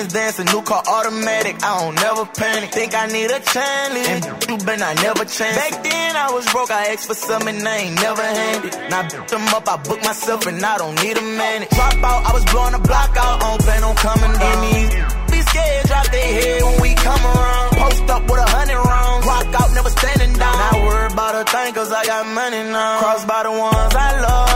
Diamonds 0.00 0.14
dancing, 0.14 0.46
new 0.46 0.62
car 0.62 0.82
automatic. 0.88 1.62
I 1.62 1.84
don't 1.84 1.94
never 1.94 2.24
panic. 2.24 2.72
Think 2.72 2.94
I 2.94 3.06
need 3.08 3.30
a 3.30 3.40
challenge. 3.40 4.08
And 4.08 4.24
you 4.48 4.56
been 4.64 4.80
I 4.80 4.94
never 4.94 5.24
chance. 5.26 5.56
Back 5.60 5.84
then 5.84 6.16
I 6.16 6.30
was 6.32 6.50
broke, 6.52 6.70
I 6.70 6.92
asked 6.92 7.06
for 7.06 7.12
something 7.12 7.66
I 7.66 7.76
ain't 7.76 8.00
never 8.00 8.22
handed. 8.22 8.72
Now 8.88 9.00
I 9.00 9.08
them 9.28 9.44
up, 9.52 9.68
I 9.68 9.76
book 9.76 10.00
myself 10.00 10.46
and 10.46 10.64
I 10.64 10.78
don't 10.78 10.96
need 11.04 11.18
a 11.18 11.20
man. 11.20 11.66
Drop 11.68 12.00
out, 12.00 12.24
I 12.24 12.32
was 12.32 12.44
blowing 12.46 12.72
the 12.72 12.78
block 12.78 13.14
out, 13.14 13.44
on 13.44 13.58
plan 13.58 13.84
on 13.84 13.96
coming 13.96 14.32
down. 14.40 15.20
Scared, 15.50 15.86
drop 15.86 16.06
their 16.12 16.30
head 16.40 16.62
when 16.62 16.80
we 16.80 16.94
come 16.94 17.24
around. 17.26 17.70
Post 17.74 18.10
up 18.10 18.22
with 18.22 18.38
a 18.38 18.48
hundred 18.54 18.78
rounds, 18.78 19.26
rock 19.26 19.48
out, 19.60 19.74
never 19.74 19.90
standing 19.90 20.32
down. 20.38 20.54
Not 20.54 20.74
worried 20.86 21.12
about 21.12 21.34
a 21.34 21.44
thing, 21.44 21.74
cause 21.74 21.90
I 21.90 22.06
got 22.06 22.24
money 22.26 22.62
now. 22.70 23.00
Crossed 23.00 23.26
by 23.26 23.42
the 23.42 23.50
ones 23.50 23.94
I 23.98 24.10
love, 24.20 24.49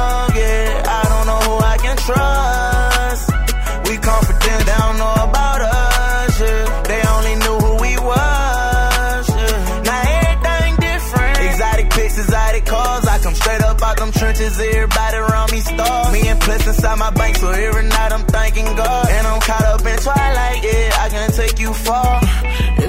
come 13.25 13.35
straight 13.35 13.63
up 13.63 13.81
out 13.81 13.97
them 13.97 14.13
trenches, 14.13 14.61
everybody 14.61 15.17
around 15.17 15.51
me 15.51 15.61
stars. 15.61 16.13
Me 16.13 16.29
and 16.29 16.39
Plus 16.41 16.67
inside 16.67 16.99
my 16.99 17.11
bank, 17.11 17.37
so 17.37 17.49
every 17.49 17.85
night 17.85 18.13
I'm 18.13 18.27
thanking 18.27 18.67
God. 18.67 19.09
And 19.09 19.27
I'm 19.27 19.41
caught 19.41 19.65
up 19.65 19.81
in 19.81 19.97
twilight, 19.97 20.63
yeah. 20.63 21.05
I 21.05 21.09
can 21.09 21.31
take 21.33 21.59
you 21.59 21.73
far. 21.73 22.21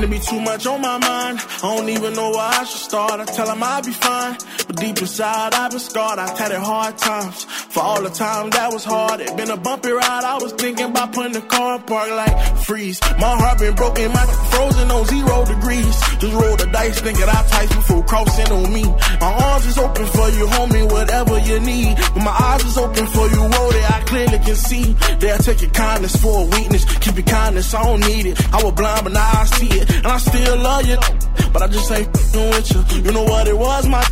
It 0.06 0.12
be 0.12 0.20
too 0.20 0.40
much 0.40 0.68
on 0.68 0.82
my 0.82 1.00
mind. 1.00 1.40
I 1.64 1.76
don't 1.76 1.90
even 1.90 2.14
know 2.14 2.30
where 2.30 2.40
I 2.40 2.64
should 2.64 2.82
start. 2.90 3.20
I 3.20 3.26
tell 3.26 3.48
them 3.48 3.64
I'll 3.64 3.82
be 3.82 3.90
fine. 3.90 4.38
But 4.68 4.76
deep 4.76 5.00
inside, 5.00 5.56
I've 5.56 5.72
been 5.72 5.80
scarred. 5.80 6.20
I've 6.20 6.38
had 6.38 6.52
it 6.52 6.60
hard 6.60 6.96
times. 7.00 7.44
For 7.74 7.82
all 7.82 8.04
the 8.04 8.12
time 8.12 8.52
that 8.52 8.72
was 8.72 8.86
hard. 8.86 9.22
It 9.22 9.36
been 9.36 9.50
a 9.50 9.58
bumpy 9.58 9.90
ride. 9.90 10.24
I 10.24 10.38
was 10.38 10.54
thinking 10.54 10.92
about 10.92 11.12
putting 11.12 11.34
the 11.34 11.42
car 11.42 11.78
in 11.78 11.82
park 11.84 12.10
like 12.12 12.58
freeze. 12.58 13.02
My 13.18 13.34
heart 13.36 13.58
been 13.58 13.74
broken, 13.74 14.12
my 14.12 14.26
frozen 14.52 14.92
on 14.92 15.06
zero 15.06 15.46
degrees. 15.46 15.96
Just 16.22 16.34
roll 16.34 16.56
the 16.56 16.70
dice, 16.72 17.02
thinking 17.02 17.26
I 17.28 17.42
tight 17.50 17.70
before 17.70 18.04
crossing 18.04 18.52
on 18.52 18.72
me. 18.72 18.84
My 19.20 19.34
arms 19.34 19.66
is 19.66 19.78
open 19.80 20.06
for 20.06 20.30
you, 20.30 20.46
homie, 20.54 20.86
whatever 20.92 21.40
you 21.40 21.60
need. 21.62 21.98
When 22.14 22.24
my 22.24 22.36
eyes 22.46 22.64
is 22.64 22.78
open 22.78 23.08
for 23.08 23.28
you, 23.28 23.42
roll 23.42 23.74
it, 23.74 23.90
I 23.90 24.02
clearly 24.06 24.38
can 24.38 24.56
see. 24.56 24.94
They'll 25.18 25.40
take 25.40 25.62
your 25.62 25.72
kindness 25.72 26.16
for 26.22 26.44
a 26.44 26.46
weakness. 26.46 26.86
Keep 27.00 27.16
your 27.16 27.26
kindness, 27.26 27.74
I 27.74 27.84
don't 27.84 28.02
need 28.02 28.28
it. 28.28 28.54
I 28.54 28.64
was 28.64 28.74
blind, 28.74 29.04
but 29.04 29.14
now 29.14 29.32
I 29.34 29.46
see 29.46 29.72
it. 29.82 29.95
And 29.98 30.08
I 30.08 30.18
still 30.18 30.58
love 30.58 30.86
you. 30.86 30.98
But 31.54 31.62
I 31.62 31.68
just 31.68 31.92
ain't 31.92 32.08
f***ing 32.08 32.50
with 32.50 32.72
you. 32.72 33.04
You 33.06 33.12
know 33.12 33.24
what 33.24 33.48
it 33.48 33.58
was, 33.58 33.88
my 33.88 34.04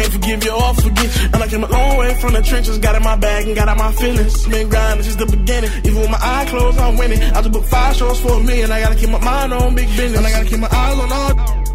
can't 0.00 0.12
forgive 0.12 0.44
you 0.44 0.52
or 0.52 0.74
forget 0.74 1.04
you. 1.04 1.28
And 1.32 1.42
I 1.42 1.48
came 1.48 1.64
a 1.64 1.68
long 1.68 1.96
way 1.98 2.14
from 2.20 2.32
the 2.32 2.42
trenches, 2.42 2.78
got 2.78 2.94
in 2.94 3.02
my 3.02 3.16
bag 3.16 3.46
and 3.46 3.54
got 3.56 3.68
out 3.68 3.76
my 3.76 3.92
feelings. 3.92 4.46
Been 4.46 4.68
grinding 4.68 5.04
since 5.04 5.16
the 5.16 5.26
beginning. 5.26 5.70
Even 5.84 6.00
with 6.00 6.10
my 6.10 6.18
eyes 6.20 6.48
closed, 6.48 6.78
I'm 6.78 6.96
winning. 6.96 7.22
I 7.22 7.40
just 7.42 7.52
booked 7.52 7.68
five 7.68 7.96
shows 7.96 8.20
for 8.20 8.32
a 8.40 8.42
million. 8.42 8.70
I 8.70 8.80
gotta 8.80 8.96
keep 8.96 9.10
my 9.10 9.20
mind 9.20 9.52
on 9.52 9.74
big 9.74 9.88
business. 9.88 10.18
And 10.18 10.26
I 10.26 10.30
gotta 10.30 10.48
keep 10.48 10.60
my 10.60 10.68
eyes 10.70 10.98
on 10.98 11.12
all. 11.12 11.32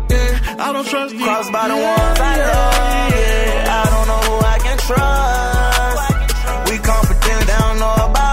Yeah, 0.09 0.65
I 0.65 0.71
don't 0.73 0.87
trust 0.87 1.13
you. 1.13 1.23
Crossed 1.23 1.51
by 1.51 1.67
the 1.67 1.75
ones 1.75 2.19
I 2.19 2.33
love, 2.37 3.13
yeah. 3.13 3.81
I 3.81 3.85
don't 3.93 4.07
know 4.09 4.21
who 4.27 4.35
I 4.45 4.57
can 4.65 4.77
trust. 4.87 6.71
We 6.71 6.77
confident, 6.77 7.47
they 7.47 7.57
don't 7.57 7.79
know 7.79 7.93
about 8.09 8.24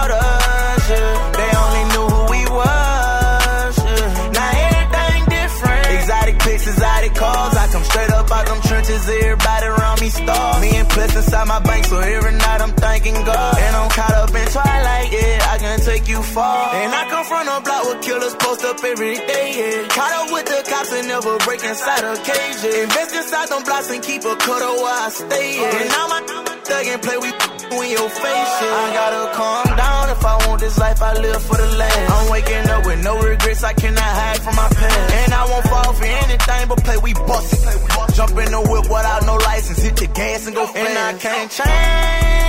trenches, 9.03 9.23
everybody 9.23 9.65
around 9.67 10.01
me 10.01 10.09
star. 10.09 10.61
Me 10.61 10.75
and 10.75 10.89
Plus 10.89 11.15
inside 11.15 11.47
my 11.47 11.59
bank, 11.59 11.85
so 11.85 11.99
every 11.99 12.31
night 12.31 12.61
I'm 12.61 12.71
thanking 12.73 13.13
God. 13.13 13.57
And 13.57 13.75
I'm 13.75 13.89
caught 13.89 14.13
up 14.13 14.29
in 14.29 14.47
twilight, 14.47 15.11
yeah. 15.11 15.47
I 15.49 15.57
can 15.57 15.79
take 15.79 16.07
you 16.07 16.21
far. 16.21 16.73
And 16.75 16.93
I 16.93 17.09
come 17.09 17.25
from 17.25 17.47
a 17.47 17.61
block 17.61 17.85
with 17.85 18.01
killers 18.03 18.35
post 18.35 18.63
up 18.63 18.83
every 18.83 19.15
day, 19.15 19.47
yeah. 19.57 19.87
Caught 19.89 20.13
up 20.13 20.31
with 20.31 20.45
the 20.45 20.69
cops 20.69 20.91
and 20.93 21.07
never 21.07 21.37
break 21.39 21.63
inside 21.63 22.03
a 22.03 22.15
cage, 22.17 22.57
yeah. 22.63 22.83
Invest 22.83 23.15
inside 23.15 23.49
them 23.49 23.63
blocks 23.63 23.89
and 23.89 24.03
keep 24.03 24.23
a 24.23 24.35
cutter 24.35 24.73
where 24.81 24.99
I 25.05 25.09
stay, 25.09 25.59
yeah. 25.59 25.77
And 25.79 25.89
now 25.89 26.07
my 26.07 26.21
thug 26.63 26.85
and 26.87 27.01
play, 27.01 27.17
we 27.17 27.31
in 27.81 27.91
your 27.91 28.09
face, 28.09 28.53
yeah. 28.61 28.83
I 28.83 28.93
gotta 28.93 29.23
calm 29.35 29.77
down 29.77 30.09
if 30.09 30.25
I 30.25 30.47
want 30.47 30.59
this 30.61 30.77
life, 30.77 31.01
I 31.01 31.13
live 31.13 31.41
for 31.41 31.57
the 31.57 31.69
last. 31.77 32.11
I'm 32.11 32.31
waking 32.31 32.69
up 32.69 32.85
with 32.85 33.03
no 33.03 33.19
regrets, 33.19 33.63
I 33.63 33.73
cannot 33.73 34.11
hide 34.21 34.41
from 34.41 34.55
my 34.55 34.69
past. 34.69 35.13
And 35.13 35.33
I 35.33 35.43
won't 35.49 35.65
fall 35.67 35.93
for 35.93 36.05
anything 36.05 36.67
but 36.69 36.83
play, 36.83 36.97
we 36.97 37.13
bust 37.13 37.53
it. 37.53 38.15
Jump 38.15 38.37
in 38.37 38.51
the 38.51 38.61
whip 38.61 38.83
without 38.83 39.25
no 39.25 39.35
license, 39.35 39.79
hit 39.81 39.95
the 39.95 40.07
gas 40.07 40.45
and 40.45 40.55
go 40.55 40.67
fast. 40.67 40.77
And 40.77 40.97
I 40.97 41.13
can't 41.17 41.51
change 41.51 42.42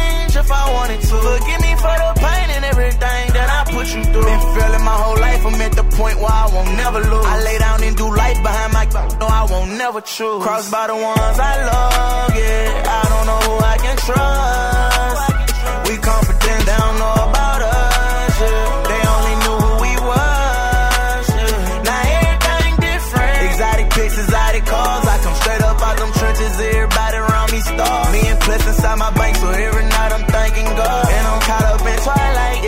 at 5.64 5.72
the 5.72 5.84
point 5.96 6.16
where 6.20 6.36
I 6.42 6.46
won't 6.52 6.72
never 6.76 7.00
lose. 7.00 7.26
I 7.26 7.36
lay 7.42 7.58
down 7.58 7.82
and 7.82 7.96
do 7.96 8.06
life 8.14 8.38
behind 8.42 8.72
my 8.72 8.86
back. 8.86 9.08
no, 9.20 9.26
I 9.26 9.42
won't 9.50 9.70
never 9.82 10.00
choose. 10.00 10.42
Crossed 10.44 10.70
by 10.70 10.86
the 10.86 10.96
ones 10.96 11.36
I 11.52 11.54
love, 11.70 12.30
yeah. 12.36 13.00
I 13.00 13.02
don't 13.12 13.26
know 13.30 13.40
who 13.48 13.54
I 13.72 13.76
can 13.84 13.96
trust. 14.06 15.24
We 15.88 15.94
confident, 15.98 16.60
they 16.68 16.78
don't 16.84 16.98
know 17.02 17.16
about 17.28 17.60
us, 17.62 18.34
yeah. 18.44 18.88
They 18.90 19.00
only 19.14 19.34
knew 19.42 19.56
who 19.64 19.72
we 19.84 19.92
was, 20.10 21.24
yeah. 21.32 21.88
Now 21.88 22.02
everything 22.20 22.74
different. 22.84 23.36
Exotic 23.48 23.88
pics, 23.96 24.16
exotic 24.24 24.64
cars. 24.68 25.04
I 25.14 25.16
come 25.24 25.36
straight 25.40 25.62
up 25.64 25.80
out 25.80 25.96
them 25.96 26.12
trenches, 26.12 26.54
everybody 26.60 27.16
around 27.24 27.48
me 27.52 27.60
star. 27.60 28.00
Me 28.12 28.20
and 28.32 28.40
Plus 28.44 28.62
inside 28.68 28.98
my 28.98 29.10
bank, 29.16 29.36
so 29.36 29.48
every 29.48 29.86
night 29.96 30.12
I'm 30.12 30.24
thanking 30.28 30.68
God. 30.76 31.04
And 31.08 31.24
I'm 31.26 31.40
caught 31.48 31.66
up 31.72 31.80
in 31.80 31.98
twilight, 32.04 32.63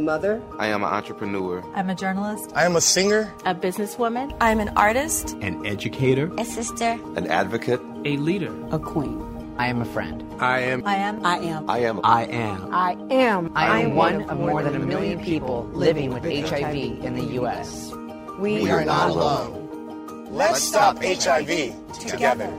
mother. 0.00 0.42
I 0.58 0.68
am 0.68 0.82
an 0.82 0.88
entrepreneur. 0.90 1.62
I'm 1.74 1.90
a 1.90 1.94
journalist. 1.94 2.52
I 2.54 2.64
am 2.64 2.76
a 2.76 2.80
singer. 2.80 3.32
A 3.44 3.54
businesswoman. 3.54 4.36
I'm 4.40 4.60
an 4.60 4.70
artist. 4.76 5.32
An 5.40 5.64
educator. 5.66 6.30
A 6.38 6.44
sister. 6.44 6.98
An 7.16 7.26
advocate. 7.26 7.80
A 8.04 8.16
leader. 8.16 8.54
A 8.70 8.78
queen. 8.78 9.26
I 9.58 9.66
am 9.66 9.82
a 9.82 9.84
friend. 9.84 10.24
I 10.40 10.60
am. 10.60 10.86
I 10.86 10.96
am. 10.96 11.26
I 11.26 11.38
am. 11.38 11.68
I 11.68 11.78
am. 11.80 12.00
I 12.02 12.24
am. 12.24 12.74
I 12.74 12.96
am. 13.10 13.52
I 13.54 13.80
am 13.82 13.94
one 13.94 14.22
of 14.22 14.38
more 14.38 14.62
than 14.62 14.74
a 14.74 14.78
million 14.78 15.22
people 15.22 15.68
living 15.74 16.14
with 16.14 16.24
HIV 16.24 17.04
in 17.04 17.14
the 17.14 17.24
U.S. 17.34 17.92
We, 18.38 18.62
we 18.62 18.70
are 18.70 18.84
not 18.84 19.10
alone. 19.10 20.28
Let's 20.30 20.62
stop 20.62 21.02
HIV 21.02 21.74
together. 21.98 22.50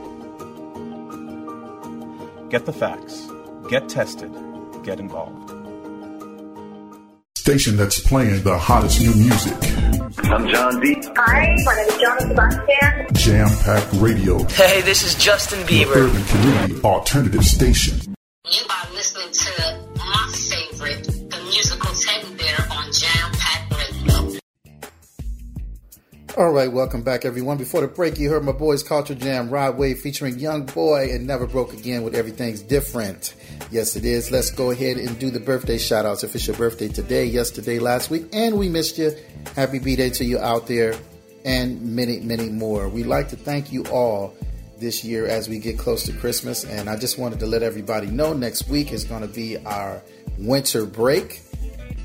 Get 2.50 2.66
the 2.66 2.72
facts. 2.72 3.28
Get 3.68 3.88
tested. 3.88 4.30
Get 4.84 5.00
involved. 5.00 5.51
Station 7.42 7.76
that's 7.76 7.98
playing 7.98 8.44
the 8.44 8.56
hottest 8.56 9.00
new 9.00 9.12
music. 9.16 9.52
I'm 10.30 10.46
John 10.46 10.78
D. 10.78 10.94
Hi, 11.16 11.56
my 11.64 11.74
name 11.74 11.88
is 11.88 12.00
John 12.00 12.20
Sebastian. 12.20 13.14
Jam 13.14 13.48
Packed 13.64 13.92
Radio. 13.94 14.44
Hey, 14.44 14.80
this 14.82 15.02
is 15.02 15.16
Justin 15.16 15.58
Bieber. 15.66 15.92
Your 15.92 16.06
urban 16.06 16.24
community 16.26 16.80
alternative 16.84 17.44
station. 17.44 18.14
You 18.48 18.62
are 18.70 18.92
listening 18.94 19.32
to 19.32 19.80
my 19.96 20.32
favorite, 20.32 21.02
the 21.30 21.42
musical 21.42 21.92
teddy 21.92 22.32
bear 22.36 22.64
on 22.70 22.92
Jam 22.92 23.32
Packed 23.32 23.74
Radio. 23.74 24.38
All 26.38 26.52
right, 26.52 26.70
welcome 26.70 27.02
back, 27.02 27.24
everyone. 27.24 27.58
Before 27.58 27.80
the 27.80 27.88
break, 27.88 28.20
you 28.20 28.30
heard 28.30 28.44
my 28.44 28.52
boys 28.52 28.84
Culture 28.84 29.16
Jam, 29.16 29.50
Rod 29.50 29.76
Wave 29.76 29.98
featuring 29.98 30.38
Young 30.38 30.64
Boy 30.64 31.10
and 31.10 31.26
Never 31.26 31.48
Broke 31.48 31.72
Again 31.72 32.04
with 32.04 32.14
Everything's 32.14 32.62
Different. 32.62 33.34
Yes, 33.72 33.96
it 33.96 34.04
is. 34.04 34.30
Let's 34.30 34.50
go 34.50 34.70
ahead 34.70 34.98
and 34.98 35.18
do 35.18 35.30
the 35.30 35.40
birthday 35.40 35.78
shout 35.78 36.04
outs. 36.04 36.22
If 36.22 36.34
it's 36.34 36.46
your 36.46 36.54
birthday 36.58 36.88
today, 36.88 37.24
yesterday, 37.24 37.78
last 37.78 38.10
week, 38.10 38.26
and 38.34 38.58
we 38.58 38.68
missed 38.68 38.98
you, 38.98 39.16
happy 39.56 39.78
B 39.78 39.96
Day 39.96 40.10
to 40.10 40.24
you 40.26 40.38
out 40.38 40.66
there, 40.66 40.94
and 41.46 41.80
many, 41.80 42.20
many 42.20 42.50
more. 42.50 42.90
We'd 42.90 43.06
like 43.06 43.30
to 43.30 43.36
thank 43.36 43.72
you 43.72 43.86
all 43.86 44.34
this 44.78 45.02
year 45.04 45.26
as 45.26 45.48
we 45.48 45.58
get 45.58 45.78
close 45.78 46.02
to 46.04 46.12
Christmas. 46.12 46.66
And 46.66 46.90
I 46.90 46.98
just 46.98 47.16
wanted 47.16 47.40
to 47.40 47.46
let 47.46 47.62
everybody 47.62 48.08
know 48.08 48.34
next 48.34 48.68
week 48.68 48.92
is 48.92 49.04
going 49.04 49.22
to 49.22 49.26
be 49.26 49.56
our 49.64 50.02
winter 50.36 50.84
break. 50.84 51.40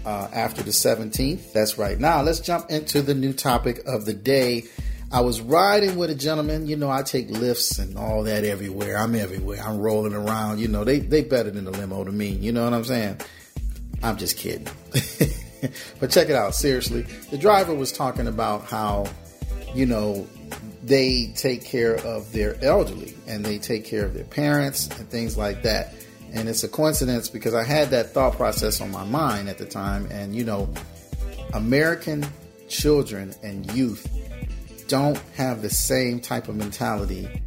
Uh, 0.06 0.30
after 0.32 0.64
the 0.64 0.72
17th. 0.72 1.52
That's 1.52 1.78
right. 1.78 2.00
Now, 2.00 2.22
let's 2.22 2.40
jump 2.40 2.70
into 2.70 3.02
the 3.02 3.14
new 3.14 3.34
topic 3.34 3.82
of 3.86 4.06
the 4.06 4.14
day. 4.14 4.64
I 5.12 5.22
was 5.22 5.40
riding 5.40 5.96
with 5.96 6.10
a 6.10 6.16
gentleman. 6.16 6.68
You 6.68 6.76
know, 6.76 6.90
I 6.90 7.02
take 7.02 7.30
lifts 7.30 7.80
and 7.80 7.98
all 7.98 8.24
that 8.24 8.44
everywhere. 8.44 8.98
I'm 8.98 9.16
everywhere. 9.16 9.62
I'm 9.64 9.78
rolling 9.78 10.14
around. 10.14 10.60
You 10.60 10.68
know, 10.68 10.84
they 10.84 11.00
they 11.00 11.24
better 11.24 11.50
than 11.50 11.66
the 11.66 11.72
limo 11.72 12.04
to 12.04 12.12
me. 12.12 12.30
You 12.30 12.52
know 12.52 12.66
what 12.66 12.74
I'm 12.74 12.84
saying? 12.84 13.22
I'm 14.04 14.18
just 14.18 14.38
kidding. 14.38 14.68
but 16.00 16.12
check 16.12 16.30
it 16.30 16.36
out. 16.36 16.56
Seriously, 16.56 17.04
the 17.32 17.38
driver 17.38 17.74
was 17.74 17.92
talking 17.92 18.28
about 18.28 18.66
how, 18.66 19.08
you 19.74 19.86
know, 19.86 20.28
they 20.84 21.34
take 21.36 21.64
care 21.64 21.96
of 21.96 22.32
their 22.32 22.62
elderly 22.64 23.16
and 23.28 23.46
they 23.46 23.58
take 23.58 23.86
care 23.86 24.06
of 24.06 24.14
their 24.14 24.26
parents 24.26 24.88
and 25.00 25.10
things 25.10 25.38
like 25.38 25.64
that. 25.64 25.94
And 26.34 26.50
it's 26.50 26.64
a 26.64 26.70
coincidence 26.70 27.30
because 27.30 27.54
I 27.54 27.64
had 27.64 27.90
that 27.90 28.14
thought 28.14 28.34
process 28.34 28.82
on 28.82 28.92
my 28.92 29.06
mind 29.06 29.50
at 29.50 29.58
the 29.58 29.66
time. 29.66 30.08
And, 30.12 30.36
you 30.36 30.44
know, 30.44 30.72
American 31.54 32.26
children 32.68 33.34
and 33.44 33.72
youth 33.72 34.06
don't 34.88 35.17
have 35.36 35.62
the 35.62 35.70
same 35.70 36.20
type 36.20 36.48
of 36.48 36.56
mentality, 36.56 37.41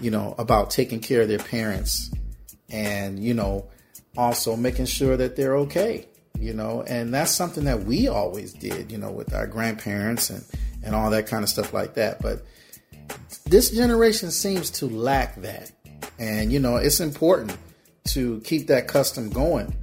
you 0.00 0.10
know, 0.10 0.34
about 0.38 0.70
taking 0.70 1.00
care 1.00 1.22
of 1.22 1.28
their 1.28 1.38
parents 1.38 2.10
and, 2.70 3.18
you 3.18 3.34
know, 3.34 3.68
also 4.16 4.56
making 4.56 4.86
sure 4.86 5.16
that 5.16 5.36
they're 5.36 5.56
okay, 5.56 6.06
you 6.38 6.52
know, 6.52 6.82
and 6.86 7.12
that's 7.12 7.32
something 7.32 7.64
that 7.64 7.84
we 7.84 8.08
always 8.08 8.52
did, 8.52 8.90
you 8.90 8.98
know, 8.98 9.10
with 9.10 9.32
our 9.34 9.46
grandparents 9.46 10.30
and, 10.30 10.44
and 10.82 10.94
all 10.94 11.10
that 11.10 11.26
kind 11.26 11.42
of 11.42 11.48
stuff 11.48 11.72
like 11.72 11.94
that. 11.94 12.20
But 12.20 12.42
this 13.44 13.70
generation 13.70 14.30
seems 14.30 14.70
to 14.70 14.86
lack 14.86 15.36
that. 15.42 15.70
And, 16.18 16.52
you 16.52 16.60
know, 16.60 16.76
it's 16.76 17.00
important 17.00 17.56
to 18.08 18.40
keep 18.40 18.66
that 18.68 18.88
custom 18.88 19.30
going. 19.30 19.74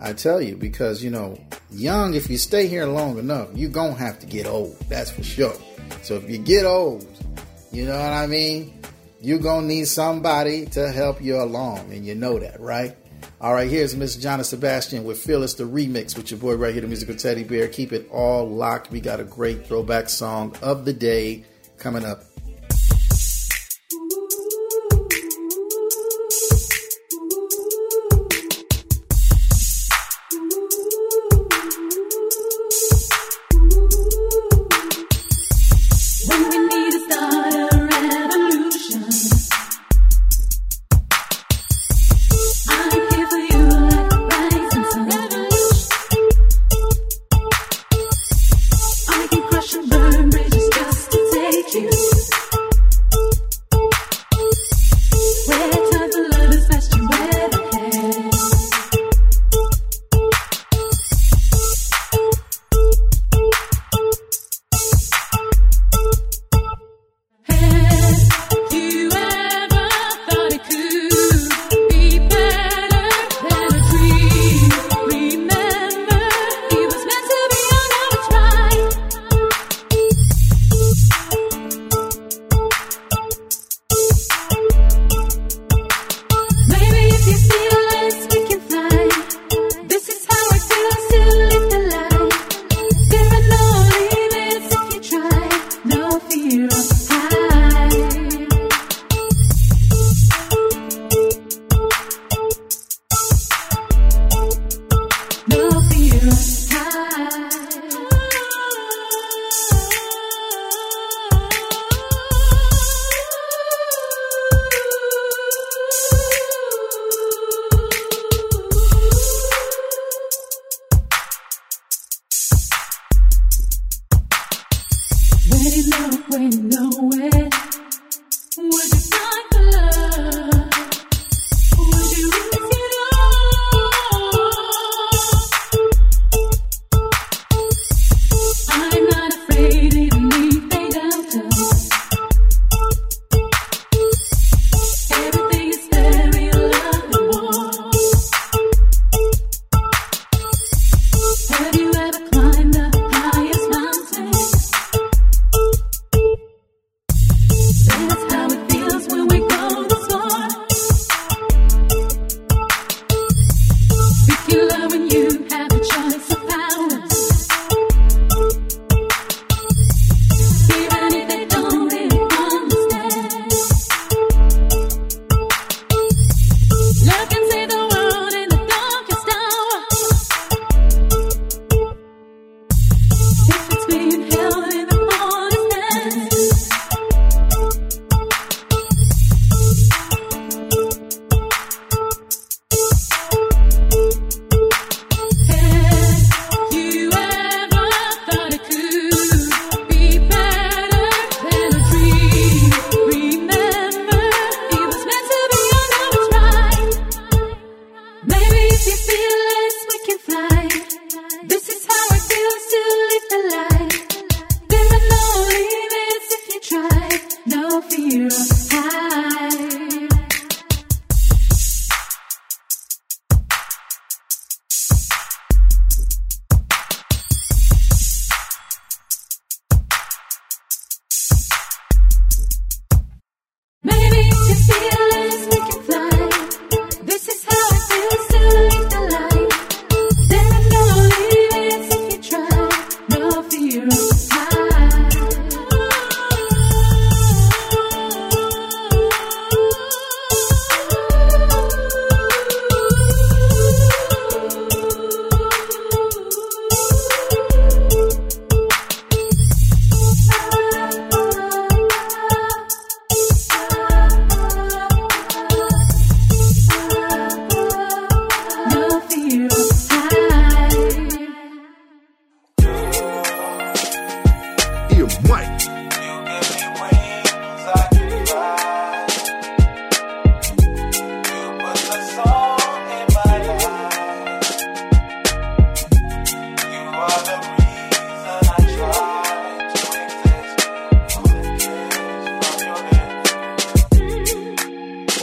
I 0.00 0.12
tell 0.12 0.40
you, 0.42 0.56
because, 0.56 1.02
you 1.02 1.10
know, 1.10 1.38
young, 1.70 2.14
if 2.14 2.28
you 2.28 2.36
stay 2.36 2.66
here 2.66 2.86
long 2.86 3.18
enough, 3.18 3.48
you're 3.54 3.70
going 3.70 3.94
to 3.94 3.98
have 3.98 4.18
to 4.20 4.26
get 4.26 4.46
old. 4.46 4.78
That's 4.88 5.10
for 5.10 5.22
sure. 5.22 5.54
So 6.02 6.14
if 6.14 6.28
you 6.28 6.38
get 6.38 6.64
old, 6.64 7.06
you 7.72 7.84
know 7.84 7.98
what 7.98 8.12
I 8.12 8.26
mean? 8.26 8.80
You're 9.20 9.38
going 9.38 9.62
to 9.62 9.74
need 9.74 9.88
somebody 9.88 10.66
to 10.66 10.90
help 10.90 11.20
you 11.20 11.40
along. 11.40 11.92
And 11.92 12.06
you 12.06 12.14
know 12.14 12.38
that, 12.38 12.60
right? 12.60 12.96
All 13.40 13.52
right, 13.52 13.68
here's 13.68 13.94
Miss 13.94 14.16
Jonna 14.16 14.44
Sebastian 14.44 15.04
with 15.04 15.18
Phyllis 15.18 15.54
the 15.54 15.64
Remix 15.64 16.16
with 16.16 16.30
your 16.30 16.40
boy 16.40 16.54
right 16.54 16.72
here, 16.72 16.80
the 16.80 16.88
musical 16.88 17.14
teddy 17.14 17.44
bear. 17.44 17.68
Keep 17.68 17.92
it 17.92 18.08
all 18.10 18.48
locked. 18.48 18.90
We 18.90 19.00
got 19.00 19.20
a 19.20 19.24
great 19.24 19.66
throwback 19.66 20.08
song 20.08 20.56
of 20.62 20.84
the 20.84 20.92
day 20.92 21.44
coming 21.76 22.04
up. 22.04 22.22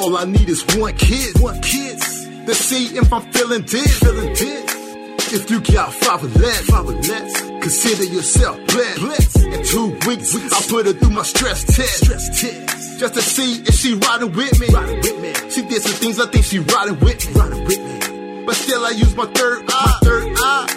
All 0.03 0.17
I 0.17 0.25
need 0.25 0.49
is 0.49 0.65
one 0.75 0.93
kiss, 0.97 1.33
one 1.39 1.61
kiss 1.61 2.25
to 2.45 2.53
see 2.53 2.97
if 2.97 3.13
I'm 3.13 3.21
feeling 3.31 3.61
this, 3.61 3.99
feeling 3.99 4.33
this. 4.33 5.31
If 5.31 5.49
you 5.49 5.61
got 5.61 5.93
five 5.93 6.21
or 6.21 6.39
less, 6.41 6.65
five 6.65 6.85
or 6.85 6.91
less, 6.91 7.41
consider 7.41 8.03
yourself 8.03 8.57
blessed. 8.67 8.99
blessed. 8.99 9.43
In 9.45 9.63
two 9.63 9.87
weeks, 10.05 10.35
I 10.35 10.61
put 10.69 10.87
her 10.87 10.91
through 10.91 11.11
my 11.11 11.23
stress 11.23 11.63
test, 11.63 12.03
stress 12.03 12.41
test, 12.41 12.99
just 12.99 13.13
to 13.13 13.21
see 13.21 13.61
if 13.61 13.75
she 13.75 13.93
riding 13.93 14.33
with 14.33 14.59
me. 14.59 14.67
Riding 14.73 14.97
with 14.97 15.21
me. 15.21 15.49
She 15.49 15.61
did 15.61 15.81
some 15.81 15.93
things 15.93 16.19
I 16.19 16.25
think 16.25 16.43
she 16.43 16.59
riding 16.59 16.99
with 16.99 17.25
me, 17.25 17.39
riding 17.39 17.63
with 17.63 17.79
me. 17.79 18.45
But 18.45 18.55
still, 18.55 18.83
I 18.83 18.89
use 18.89 19.15
my 19.15 19.27
third 19.27 19.63
eye, 19.69 19.85
my 19.85 19.99
third 20.03 20.33
eye. 20.35 20.67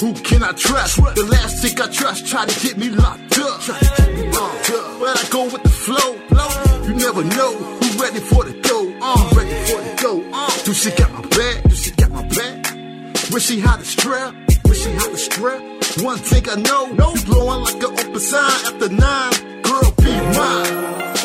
Who 0.00 0.12
can 0.12 0.42
I 0.42 0.50
trust? 0.50 0.96
The 1.14 1.24
last 1.30 1.62
chick 1.62 1.80
I 1.80 1.86
trust 1.86 2.26
tried 2.26 2.48
to 2.48 2.66
get 2.66 2.78
me 2.78 2.88
locked 2.88 3.38
up. 3.38 3.60
Tried 3.60 3.78
to 3.78 4.02
get 4.02 4.12
me 4.16 4.32
locked 4.32 4.70
up. 4.70 4.98
But 4.98 5.24
I 5.24 5.28
go 5.30 5.44
with 5.44 5.62
the 5.62 5.68
flow. 5.68 6.16
You 6.86 6.94
never 6.94 7.22
know 7.22 7.75
ready 7.98 8.20
for 8.20 8.44
the 8.44 8.52
go. 8.60 8.92
Uh, 9.00 9.30
ready 9.36 9.54
for 9.66 9.80
the 9.80 9.92
go. 10.02 10.64
Do 10.64 10.72
she 10.74 10.90
got 10.90 11.12
my 11.12 11.20
back? 11.22 11.62
Do 11.64 11.74
she 11.74 11.90
got 11.92 12.10
my 12.10 12.22
back? 12.28 12.72
Wish 13.32 13.46
she 13.46 13.60
had 13.60 13.80
a 13.80 13.84
strap. 13.84 14.34
Wish 14.64 14.82
she 14.82 14.90
had 14.90 15.10
a 15.12 15.16
strap. 15.16 15.60
One 16.02 16.18
thing 16.18 16.48
I 16.48 16.56
know, 16.56 16.86
no 16.86 17.14
blowing 17.24 17.62
like 17.62 17.82
an 17.82 17.92
open 17.98 18.20
sign 18.20 18.66
after 18.66 18.88
nine. 18.88 19.62
Girl, 19.62 19.92
be 19.98 20.12
mine. 20.36 21.15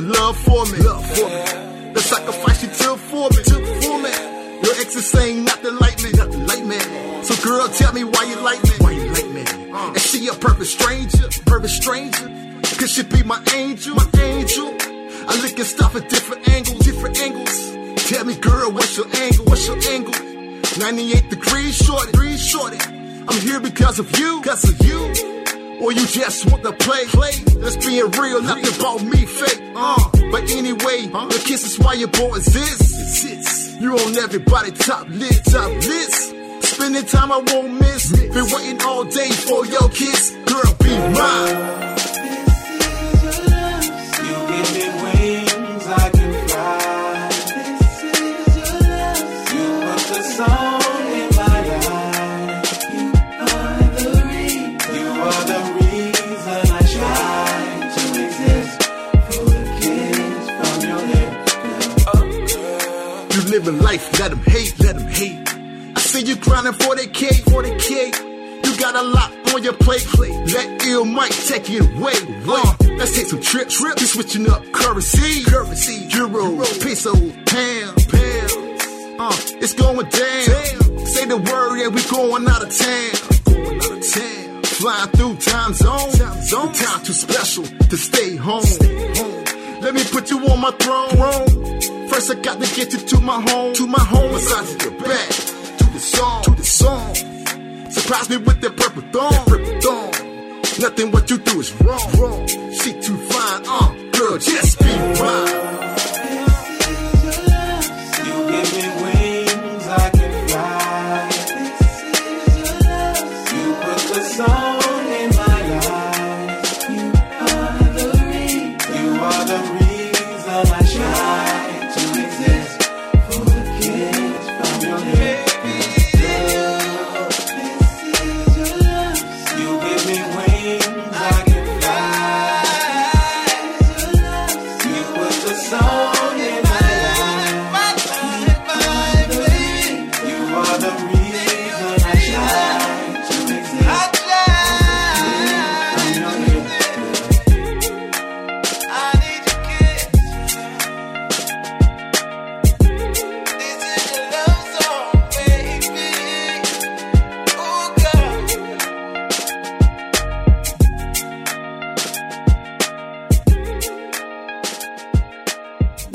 The 0.00 0.18
love 0.18 0.36
for 0.36 0.64
me. 0.66 0.78
Love 0.78 1.04
for 1.16 1.26
me. 1.26 1.92
The 1.92 2.00
sacrifice 2.00 2.62
you 2.62 2.68
took 2.68 2.98
for 3.10 3.28
me. 3.30 3.42
Took 3.42 3.64
for 3.82 3.98
me. 3.98 4.14
Your 4.62 4.74
ex 4.78 4.94
is 4.94 5.10
saying 5.10 5.44
not 5.44 5.60
to 5.62 5.70
like 5.72 6.02
me. 6.02 6.10
Not 6.12 6.30
to 6.30 6.38
like 6.38 6.64
me. 6.64 6.78
So 7.22 7.34
girl, 7.42 7.66
tell 7.68 7.92
me 7.92 8.04
why 8.04 8.24
you 8.24 8.36
like 8.40 8.62
me. 8.62 8.70
Why 8.78 8.92
you 8.92 9.10
like 9.10 9.30
me? 9.30 9.44
Uh, 9.72 9.92
is 9.94 10.06
she 10.06 10.28
a 10.28 10.34
perfect 10.34 10.70
stranger? 10.70 11.26
Perfect 11.46 11.74
stranger? 11.74 12.26
Could 12.78 12.90
she 12.90 13.02
be 13.02 13.22
my 13.24 13.42
angel? 13.54 13.96
My 13.96 14.08
angel? 14.20 14.68
I 15.30 15.34
look 15.42 15.58
at 15.58 15.66
stuff 15.66 15.96
at 15.96 16.08
different 16.08 16.48
angles. 16.48 16.78
Different 16.78 17.20
angles. 17.20 18.08
Tell 18.08 18.24
me, 18.24 18.36
girl, 18.36 18.70
what's 18.70 18.96
your 18.96 19.06
angle? 19.16 19.46
What's 19.46 19.66
your 19.66 19.78
angle? 19.90 20.14
98 20.78 21.30
degrees 21.30 21.76
shorty. 21.76 22.12
Degrees 22.12 22.46
shorty. 22.46 22.78
I'm 23.26 23.40
here 23.40 23.60
because 23.60 23.98
of 23.98 24.16
you. 24.18 24.40
Because 24.40 24.62
of 24.62 24.86
you. 24.86 25.27
Or 25.80 25.92
you 25.92 26.06
just 26.06 26.50
want 26.50 26.62
to 26.64 26.72
play? 26.72 27.04
Play. 27.06 27.32
Let's 27.56 27.76
be 27.76 28.02
real, 28.02 28.42
nothing 28.42 28.66
about 28.80 29.02
me 29.02 29.24
fake. 29.24 29.62
Uh, 29.76 30.10
but 30.32 30.50
anyway, 30.50 31.06
the 31.06 31.42
kiss 31.44 31.64
is 31.64 31.78
why 31.78 31.94
your 31.94 32.08
boy 32.08 32.36
exists. 32.36 33.76
You 33.80 33.96
on 33.96 34.16
everybody 34.18 34.72
top 34.72 35.08
list, 35.08 35.52
top 35.52 35.70
list. 35.70 36.34
Spending 36.62 37.06
time 37.06 37.30
I 37.32 37.38
won't 37.38 37.80
miss. 37.80 38.10
Been 38.12 38.46
waiting 38.52 38.82
all 38.82 39.04
day 39.04 39.30
for 39.30 39.64
your 39.66 39.88
kiss. 39.90 40.36
Girl, 40.46 40.74
be 40.80 40.96
mine. 41.14 41.87
Mike 71.28 71.46
take 71.46 71.70
it 71.70 71.82
away. 71.96 72.14
Uh, 72.46 72.74
let's 72.96 73.14
take 73.14 73.26
some 73.26 73.40
trips. 73.40 73.78
Trip. 73.78 74.00
You 74.00 74.06
switching 74.06 74.48
up 74.48 74.64
currency, 74.72 75.44
currency, 75.44 76.06
euro, 76.16 76.56
peso, 76.80 77.12
pound, 77.12 77.96
pound. 78.08 78.52
Uh, 79.20 79.36
it's 79.60 79.74
going 79.74 80.08
down. 80.08 81.06
Say 81.06 81.26
the 81.26 81.36
word, 81.36 81.76
yeah, 81.78 81.88
we 81.88 82.02
going 82.08 82.48
out 82.48 82.62
of 82.62 82.74
town. 82.74 83.54
Going 83.54 83.76
out 83.76 83.90
of 83.90 84.12
town. 84.12 84.62
Flying 84.62 85.10
through 85.10 85.36
time 85.36 85.74
zone. 85.74 86.12
Time 86.12 86.42
zone. 86.42 86.72
Time 86.72 87.04
too 87.04 87.12
special 87.12 87.64
to 87.64 87.96
stay 87.96 88.36
home. 88.36 88.62
Stay 88.62 89.14
home. 89.18 89.80
Let 89.82 89.94
me 89.94 90.04
put 90.04 90.30
you 90.30 90.38
on 90.48 90.60
my 90.60 90.70
throne. 90.72 91.10
throne. 91.10 92.08
First, 92.08 92.30
I 92.30 92.34
got 92.36 92.60
to 92.60 92.74
get 92.74 92.92
you 92.92 93.00
to 93.00 93.20
my 93.20 93.40
home. 93.50 93.74
To 93.74 93.86
my 93.86 94.00
home, 94.00 94.32
massage 94.32 94.82
your 94.82 94.92
back. 94.92 95.28
To 95.28 95.84
the 95.92 96.00
song. 96.00 96.42
To 96.44 96.50
the 96.52 96.64
song. 96.64 97.14
Surprise 97.90 98.30
me 98.30 98.38
with 98.38 98.60
that 98.62 98.76
purple 98.76 99.02
thong. 99.12 99.30
That 99.30 99.46
purple 99.46 99.80
thong. 99.80 100.07
Nothing 100.80 101.10
what 101.10 101.28
you 101.28 101.38
do 101.38 101.58
is 101.60 101.72
wrong. 101.80 102.10
wrong. 102.18 102.46
She 102.46 102.92
too 102.92 103.16
fine. 103.16 103.62
Uh, 103.66 103.94
girl, 104.12 104.38
just 104.38 104.78
be 104.78 104.96
mine. 105.20 105.67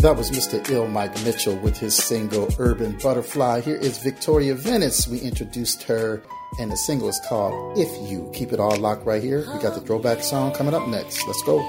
That 0.03 0.17
was 0.17 0.31
Mr. 0.31 0.69
Ill 0.69 0.89
Mike 0.89 1.13
Mitchell 1.23 1.55
with 1.55 1.77
his 1.77 1.95
single 1.95 2.49
Urban 2.59 2.97
Butterfly. 3.01 3.61
Here 3.61 3.77
is 3.77 3.99
Victoria 3.99 4.53
Venice. 4.53 5.07
We 5.07 5.21
introduced 5.21 5.81
her, 5.83 6.21
and 6.59 6.69
the 6.69 6.75
single 6.75 7.07
is 7.07 7.21
called 7.29 7.77
If 7.77 7.87
You. 8.11 8.29
Keep 8.33 8.51
it 8.51 8.59
all 8.59 8.75
locked 8.75 9.05
right 9.05 9.23
here. 9.23 9.49
We 9.53 9.61
got 9.61 9.75
the 9.75 9.79
throwback 9.79 10.21
song 10.21 10.51
coming 10.51 10.73
up 10.73 10.89
next. 10.89 11.25
Let's 11.25 11.41
go. 11.43 11.61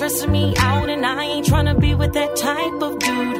Stressing 0.00 0.32
me 0.32 0.54
out, 0.56 0.88
and 0.88 1.04
I 1.04 1.24
ain't 1.24 1.46
trying 1.46 1.66
to 1.66 1.74
be 1.74 1.94
with 1.94 2.14
that 2.14 2.34
type 2.34 2.80
of 2.80 2.98
dude. 2.98 3.38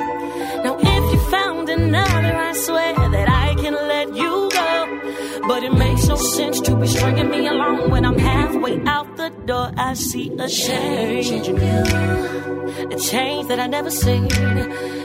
Now 0.63 0.77
if 0.79 1.13
you 1.13 1.31
found 1.31 1.71
another, 1.71 2.35
I 2.37 2.53
swear 2.53 2.93
that 3.15 3.29
I 3.31 3.55
can 3.55 3.73
let 3.73 4.15
you 4.15 4.51
go. 4.53 5.49
But 5.49 5.63
it 5.63 5.73
makes 5.73 6.07
no 6.07 6.17
sense 6.17 6.61
to 6.61 6.77
be 6.77 6.87
stringing 6.87 7.31
me 7.31 7.47
along 7.47 7.91
when 7.91 8.05
I'm 8.05 8.19
halfway 8.19 8.79
out 8.85 9.17
the 9.17 9.31
door, 9.47 9.73
I 9.75 9.95
see 9.95 10.37
a 10.39 10.49
change 10.49 11.31
in 11.31 11.57
you. 11.57 12.95
A 12.95 12.99
change 12.99 13.49
that 13.49 13.59
I 13.59 13.67
never 13.67 13.91
seen. 13.91 14.29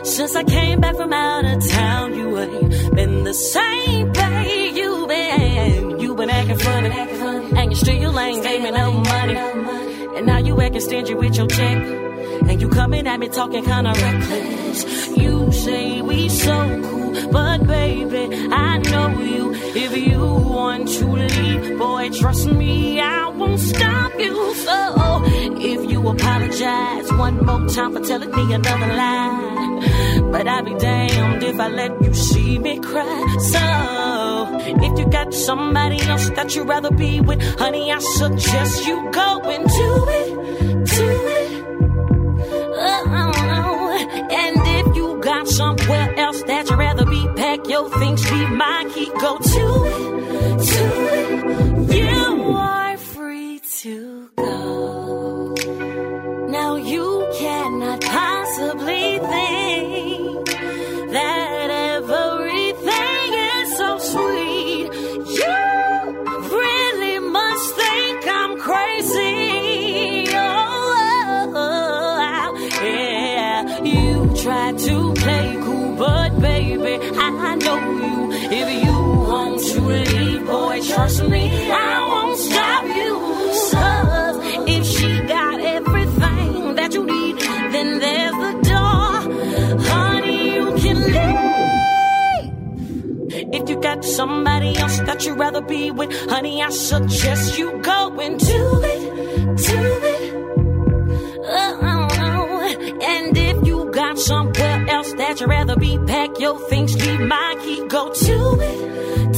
Since 0.03 0.35
I 0.35 0.43
came 0.43 0.81
back 0.81 0.97
from 0.97 1.13
out 1.13 1.45
of 1.45 1.65
town, 1.69 2.17
you 2.17 2.37
ain't 2.37 2.95
been 2.95 3.23
the 3.23 3.33
same, 3.33 4.11
babe. 4.11 4.75
You 4.75 5.07
been, 5.07 5.99
you 6.01 6.15
been 6.15 6.29
acting 6.29 6.57
funny, 6.57 6.89
acting 6.89 7.17
funny. 7.17 7.59
And 7.59 7.71
you 7.71 7.77
still 7.77 8.19
ain't 8.19 8.43
gave 8.43 8.61
me 8.61 8.71
no 8.71 8.91
money. 8.91 9.94
And 10.15 10.25
now 10.25 10.37
you 10.37 10.59
acting 10.61 10.81
stingy 10.81 11.13
with 11.13 11.35
your 11.35 11.47
check. 11.47 12.04
And 12.49 12.61
you 12.61 12.69
coming 12.69 13.07
at 13.07 13.19
me 13.19 13.27
talking 13.29 13.63
kinda 13.65 13.93
reckless. 13.93 15.07
You 15.17 15.51
say 15.51 16.01
we 16.01 16.29
so 16.29 16.81
cool, 16.83 17.31
but 17.31 17.65
baby, 17.65 18.23
I 18.51 18.77
know 18.77 19.09
you. 19.19 19.53
If 19.75 19.97
you 19.97 20.19
want 20.19 20.87
to 20.97 21.05
leave, 21.07 21.77
boy, 21.77 22.09
trust 22.09 22.47
me, 22.47 22.99
I 23.01 23.27
won't 23.29 23.59
stop 23.59 24.11
you. 24.19 24.53
So 24.65 25.23
if 25.57 25.91
you 25.91 26.07
apologize 26.07 27.11
one 27.13 27.45
more 27.45 27.67
time 27.67 27.93
for 27.93 28.01
telling 28.01 28.31
me 28.31 28.53
another 28.53 28.91
lie, 29.01 30.29
but 30.31 30.47
I'd 30.47 30.65
be 30.65 30.75
damned 30.75 31.43
if 31.43 31.59
I 31.59 31.67
let 31.67 32.01
you 32.01 32.13
see 32.13 32.59
me 32.59 32.79
cry. 32.79 33.35
So 33.53 34.59
if 34.85 34.99
you 34.99 35.05
got 35.07 35.33
somebody 35.33 35.99
else 36.01 36.29
that 36.31 36.55
you'd 36.55 36.67
rather 36.67 36.91
be 36.91 37.21
with, 37.21 37.41
honey, 37.59 37.91
I 37.91 37.99
suggest 37.99 38.85
you 38.87 39.09
go 39.11 39.41
and 39.53 39.67
do 39.67 39.89
it, 40.19 40.85
do 40.85 41.09
it. 41.37 41.44
Be 47.83 48.45
my 48.55 48.89
key, 48.93 49.11
go 49.19 49.37
to 49.37 50.55
to 50.65 51.24
somebody 94.15 94.75
else 94.77 94.99
that 94.99 95.25
you'd 95.25 95.37
rather 95.37 95.61
be 95.61 95.91
with, 95.91 96.11
honey, 96.29 96.63
I 96.63 96.69
suggest 96.69 97.59
you 97.59 97.79
go 97.81 98.19
and 98.19 98.39
do 98.39 98.81
it, 98.83 99.01
do 99.57 99.81
it. 100.13 100.33
Oh, 101.47 102.07
and 103.03 103.37
if 103.37 103.67
you 103.67 103.91
got 103.91 104.17
somewhere 104.17 104.85
else 104.89 105.13
that 105.13 105.39
you'd 105.39 105.49
rather 105.49 105.75
be, 105.75 105.99
pack 106.07 106.39
your 106.39 106.57
things, 106.69 106.95
leave 106.95 107.19
my 107.19 107.55
key, 107.61 107.85
go 107.87 108.13
to 108.13 108.59
it, 108.61 109.33
to 109.33 109.33
it. 109.33 109.34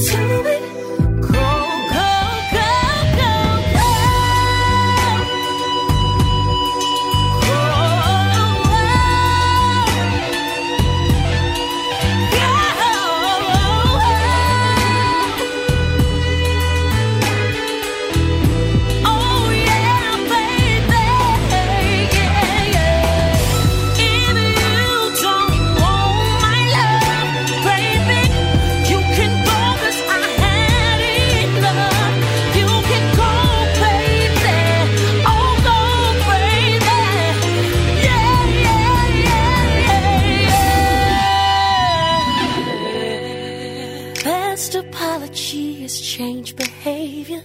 Best 44.68 44.86
apology 44.86 45.82
is 45.82 45.98
change 45.98 46.54
behavior. 46.54 47.42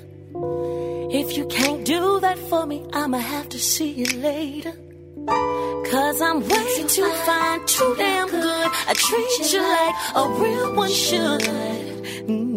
If 1.10 1.38
you 1.38 1.46
can't 1.48 1.86
do 1.86 2.20
that 2.20 2.38
for 2.38 2.66
me, 2.66 2.86
I'ma 2.92 3.20
have 3.20 3.48
to 3.50 3.60
see 3.60 3.92
you 3.92 4.20
later. 4.20 4.74
Cause 5.90 6.22
I'm 6.22 6.42
way 6.42 6.84
too 6.86 7.10
fine, 7.26 7.66
too 7.66 7.96
damn 7.98 8.28
good. 8.30 8.68
I 8.90 8.94
treat 8.94 9.54
you 9.54 9.62
like 9.62 9.96
a 10.16 10.24
real 10.42 10.76
one 10.76 10.92
should. 10.92 11.42
Mm. 12.28 12.53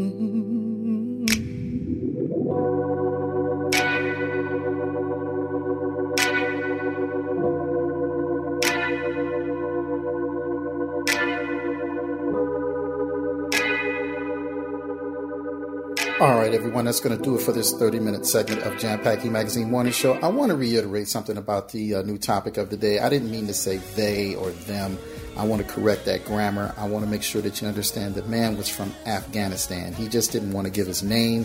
All 16.19 16.35
right, 16.35 16.55
everyone, 16.55 16.87
that's 16.87 17.01
going 17.01 17.15
to 17.15 17.23
do 17.23 17.37
it 17.37 17.43
for 17.43 17.53
this 17.53 17.75
30 17.75 18.01
minute 18.01 18.25
segment 18.25 18.63
of 18.63 18.79
Jam 18.79 19.01
Packed 19.01 19.27
Magazine 19.27 19.71
Morning 19.71 19.93
Show. 19.93 20.15
I 20.15 20.29
want 20.29 20.49
to 20.49 20.57
reiterate 20.57 21.09
something 21.09 21.37
about 21.37 21.73
the 21.73 21.97
uh, 21.97 22.03
new 22.05 22.17
topic 22.17 22.57
of 22.57 22.71
the 22.71 22.77
day. 22.79 23.01
I 23.01 23.11
didn't 23.11 23.31
mean 23.31 23.47
to 23.49 23.53
say 23.53 23.77
they 23.97 24.35
or 24.35 24.49
them. 24.49 24.97
I 25.37 25.45
want 25.45 25.61
to 25.61 25.69
correct 25.69 26.07
that 26.07 26.25
grammar. 26.25 26.73
I 26.79 26.89
want 26.89 27.05
to 27.05 27.11
make 27.11 27.23
sure 27.23 27.43
that 27.43 27.61
you 27.61 27.69
understand 27.69 28.15
the 28.15 28.23
man 28.23 28.57
was 28.57 28.67
from 28.67 28.95
Afghanistan. 29.05 29.93
He 29.93 30.09
just 30.09 30.33
didn't 30.33 30.53
want 30.53 30.67
to 30.67 30.73
give 30.73 30.87
his 30.87 31.03
name 31.03 31.45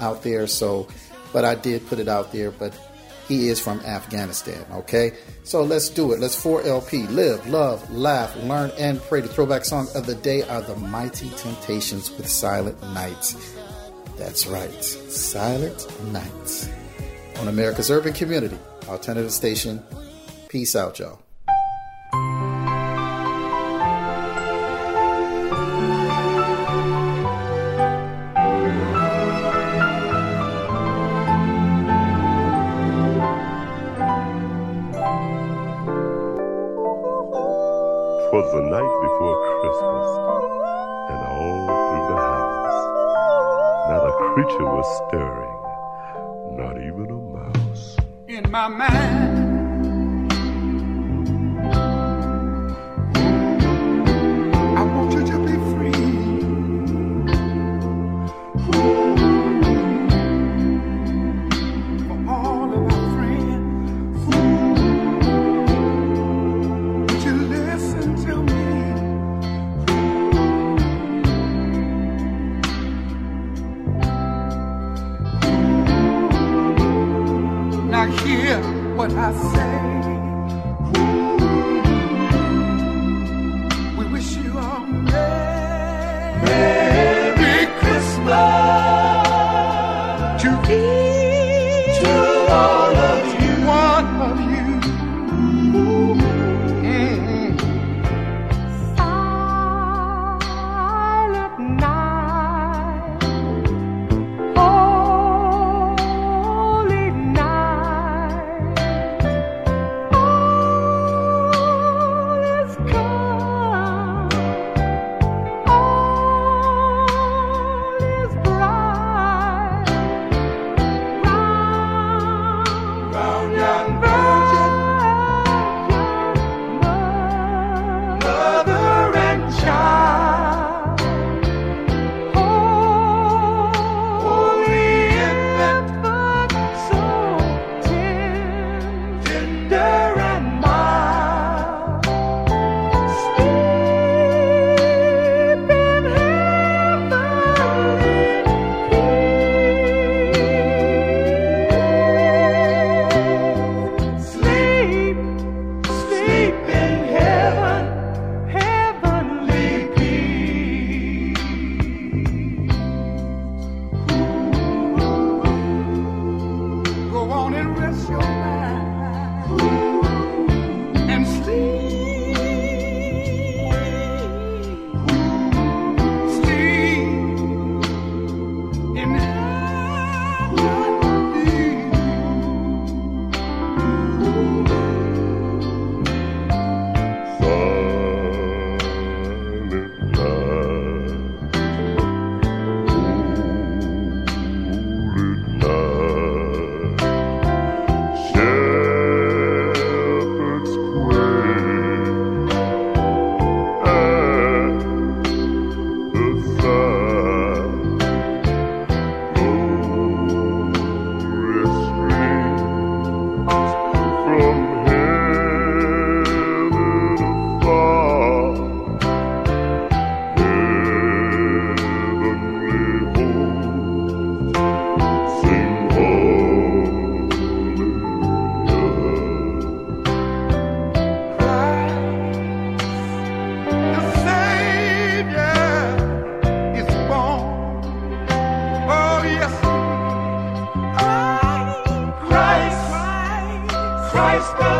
out 0.00 0.22
there, 0.22 0.46
so, 0.46 0.86
but 1.32 1.46
I 1.46 1.54
did 1.54 1.86
put 1.86 1.98
it 1.98 2.08
out 2.08 2.30
there, 2.30 2.50
but 2.50 2.78
he 3.26 3.48
is 3.48 3.58
from 3.58 3.80
Afghanistan, 3.86 4.66
okay? 4.70 5.14
So 5.44 5.62
let's 5.62 5.88
do 5.88 6.12
it. 6.12 6.20
Let's 6.20 6.36
4LP. 6.36 7.08
Live, 7.08 7.48
love, 7.48 7.90
laugh, 7.90 8.36
learn, 8.42 8.70
and 8.76 9.00
pray. 9.00 9.22
The 9.22 9.28
throwback 9.28 9.64
song 9.64 9.88
of 9.94 10.04
the 10.04 10.16
day 10.16 10.42
are 10.42 10.60
the 10.60 10.76
Mighty 10.76 11.30
Temptations 11.30 12.10
with 12.10 12.28
Silent 12.28 12.82
Nights. 12.92 13.56
That's 14.20 14.46
right, 14.46 14.84
Silent 14.84 15.86
Nights. 16.12 16.68
On 17.38 17.48
America's 17.48 17.90
Urban 17.90 18.12
Community, 18.12 18.58
Alternative 18.86 19.32
Station. 19.32 19.82
Peace 20.48 20.76
out, 20.76 20.98
y'all. 20.98 21.20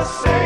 say. 0.04 0.39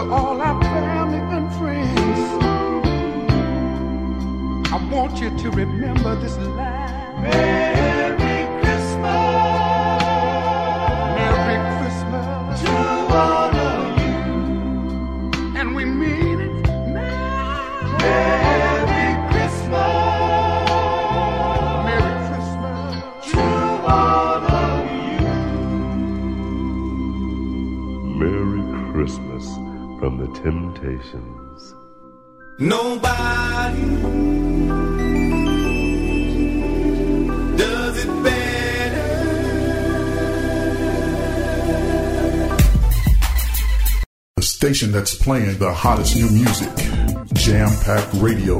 to 0.00 0.12
all 0.12 0.40
our 0.40 0.62
family 0.62 1.18
and 1.18 1.52
friends. 1.56 2.20
I 4.72 4.76
want 4.90 5.20
you 5.20 5.30
to 5.36 5.50
remember 5.50 6.14
this 6.16 6.36
line. 6.38 7.79
limitations. 30.82 31.74
Nobody 32.58 33.80
does 37.56 38.04
it 38.04 38.22
better. 38.22 39.06
The 44.36 44.42
station 44.42 44.92
that's 44.92 45.14
playing 45.14 45.58
the 45.58 45.72
hottest 45.72 46.16
new 46.16 46.30
music, 46.30 46.74
Jam 47.34 47.70
Packed 47.84 48.12
Radio, 48.14 48.58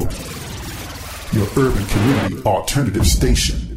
your 1.31 1.47
urban 1.57 1.85
community 1.85 2.41
alternative 2.45 3.05
station. 3.05 3.70